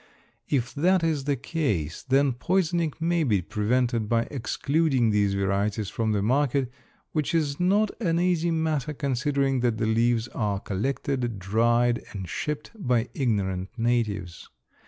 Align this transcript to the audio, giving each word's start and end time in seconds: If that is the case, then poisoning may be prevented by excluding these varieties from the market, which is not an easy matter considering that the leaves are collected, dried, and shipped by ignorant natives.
If 0.49 0.73
that 0.73 1.03
is 1.03 1.25
the 1.25 1.35
case, 1.35 2.01
then 2.01 2.33
poisoning 2.33 2.91
may 2.99 3.23
be 3.23 3.39
prevented 3.43 4.09
by 4.09 4.23
excluding 4.31 5.11
these 5.11 5.35
varieties 5.35 5.89
from 5.91 6.11
the 6.11 6.23
market, 6.23 6.71
which 7.11 7.35
is 7.35 7.59
not 7.59 7.91
an 8.01 8.19
easy 8.19 8.49
matter 8.49 8.95
considering 8.95 9.59
that 9.59 9.77
the 9.77 9.85
leaves 9.85 10.27
are 10.29 10.59
collected, 10.59 11.37
dried, 11.37 12.03
and 12.13 12.27
shipped 12.27 12.71
by 12.75 13.09
ignorant 13.13 13.69
natives. 13.77 14.49